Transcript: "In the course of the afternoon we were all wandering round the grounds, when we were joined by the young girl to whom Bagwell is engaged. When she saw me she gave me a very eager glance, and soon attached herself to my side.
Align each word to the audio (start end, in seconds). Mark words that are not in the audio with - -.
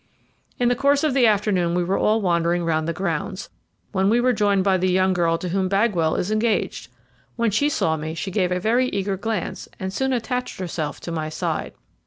"In 0.57 0.67
the 0.67 0.75
course 0.75 1.03
of 1.03 1.13
the 1.13 1.27
afternoon 1.27 1.75
we 1.75 1.83
were 1.83 1.95
all 1.95 2.21
wandering 2.21 2.65
round 2.65 2.87
the 2.87 2.91
grounds, 2.91 3.49
when 3.91 4.09
we 4.09 4.19
were 4.19 4.33
joined 4.33 4.63
by 4.63 4.77
the 4.77 4.89
young 4.91 5.13
girl 5.13 5.37
to 5.37 5.49
whom 5.49 5.69
Bagwell 5.69 6.15
is 6.15 6.31
engaged. 6.31 6.87
When 7.35 7.51
she 7.51 7.69
saw 7.69 7.97
me 7.97 8.15
she 8.15 8.31
gave 8.31 8.49
me 8.49 8.55
a 8.55 8.59
very 8.59 8.87
eager 8.89 9.15
glance, 9.15 9.69
and 9.79 9.93
soon 9.93 10.11
attached 10.11 10.57
herself 10.59 10.99
to 11.01 11.11
my 11.11 11.29
side. 11.29 11.73